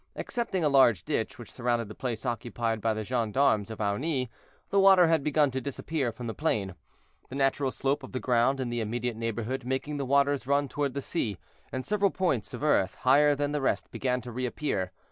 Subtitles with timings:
[0.15, 4.29] Excepting a large ditch, which surrounded the place occupied by the gendarmes of Aunis,
[4.71, 6.73] the water had begun to disappear from the plain,
[7.29, 10.95] the natural slope of the ground in the immediate neighborhood making the waters run toward
[10.95, 11.37] the sea,
[11.71, 14.91] and several points of earth, higher than the rest, began to reappear.